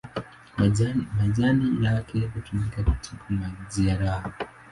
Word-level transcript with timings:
Majani 1.17 1.85
yake 1.85 2.19
hutumika 2.35 2.83
kutibu 2.83 3.23
majeraha. 3.29 4.33